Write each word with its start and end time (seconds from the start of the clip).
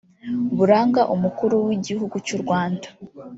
buranga 0.57 1.01
umukuru 1.15 1.55
w’igihugu 1.67 2.15
cy’uRwanda 2.25 2.87